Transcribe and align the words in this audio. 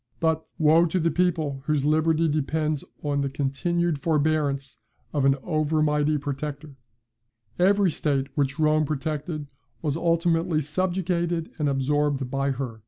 But, 0.19 0.43
"Woe 0.57 0.85
to 0.85 0.99
the 0.99 1.11
people 1.11 1.61
whose 1.67 1.85
liberty 1.85 2.27
depends 2.27 2.83
on 3.03 3.21
the 3.21 3.29
continued 3.29 3.99
forbearance 3.99 4.79
of 5.13 5.25
an 5.25 5.35
over 5.43 5.83
mighty 5.83 6.17
protector." 6.17 6.69
[Malkin's 6.69 6.87
History 7.59 7.65
of 7.65 7.67
Greece.] 7.67 7.69
Every 7.77 7.91
state 7.91 8.27
which 8.35 8.59
Rome 8.59 8.85
protected 8.85 9.47
was 9.83 9.95
ultimately 9.95 10.59
subjugated 10.61 11.51
and 11.59 11.69
absorbed 11.69 12.31
by 12.31 12.49
her. 12.49 12.79